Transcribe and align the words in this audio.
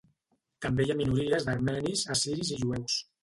També 0.65 0.85
hi 0.87 0.93
ha 0.93 0.95
minories 1.01 1.45
d'armenis, 1.49 2.05
assiris 2.17 2.53
i 2.57 2.61
jueus. 2.65 2.97